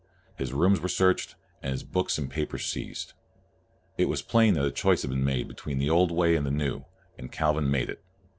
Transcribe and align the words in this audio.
His 0.35 0.51
rooms 0.51 0.79
were 0.79 0.87
searched, 0.89 1.35
and 1.61 1.71
his 1.71 1.83
books 1.83 2.17
and 2.17 2.27
papers 2.27 2.65
seized. 2.65 3.13
It 3.99 4.09
was 4.09 4.23
plain 4.23 4.55
that 4.55 4.65
a 4.65 4.71
choice 4.71 5.05
must 5.05 5.15
be 5.15 5.21
made 5.21 5.47
between 5.47 5.77
the 5.77 5.91
old 5.91 6.09
way 6.11 6.35
and 6.35 6.43
the 6.43 6.49
new, 6.49 6.85
and 7.19 7.31
Calvin 7.31 7.69
made 7.69 7.87
it. 7.87 8.03